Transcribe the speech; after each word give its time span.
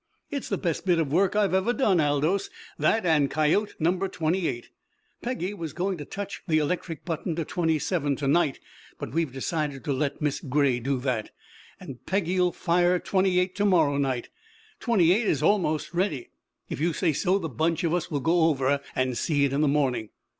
"It's 0.31 0.49
the 0.49 0.57
best 0.57 0.83
bit 0.83 0.97
of 0.97 1.13
work 1.13 1.35
I've 1.35 1.53
ever 1.53 1.73
done, 1.73 2.01
Aldous 2.01 2.49
that 2.79 3.05
and 3.05 3.29
Coyote 3.29 3.75
Number 3.77 4.07
Twenty 4.07 4.47
eight. 4.47 4.69
Peggy 5.21 5.53
was 5.53 5.73
going 5.73 5.99
to 5.99 6.05
touch 6.05 6.41
the 6.47 6.57
electric 6.57 7.05
button 7.05 7.35
to 7.35 7.45
Twenty 7.45 7.77
seven 7.77 8.15
to 8.15 8.27
night, 8.27 8.59
but 8.97 9.11
we've 9.13 9.31
decided 9.31 9.83
to 9.83 9.93
let 9.93 10.19
Miss 10.19 10.39
Gray 10.39 10.79
do 10.79 10.97
that, 11.01 11.29
and 11.79 12.03
Peggy'll 12.07 12.51
fire 12.51 12.97
Twenty 12.97 13.37
eight 13.37 13.53
to 13.57 13.63
morrow 13.65 13.97
night. 13.97 14.29
Twenty 14.79 15.11
eight 15.11 15.27
is 15.27 15.43
almost 15.43 15.93
ready. 15.93 16.31
If 16.67 16.79
you 16.79 16.93
say 16.93 17.13
so, 17.13 17.37
the 17.37 17.47
bunch 17.47 17.83
of 17.83 17.93
us 17.93 18.09
will 18.09 18.21
go 18.21 18.45
over 18.49 18.81
and 18.95 19.15
see 19.15 19.45
it 19.45 19.53
in 19.53 19.61
the 19.61 19.67
morning. 19.67 20.09